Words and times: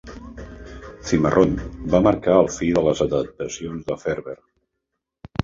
"Cimarron" 1.09 1.53
va 1.97 2.01
marcar 2.07 2.39
el 2.45 2.49
fi 2.57 2.71
de 2.79 2.83
les 2.89 3.03
adaptacions 3.07 3.87
de 3.93 4.01
Ferber. 4.07 4.37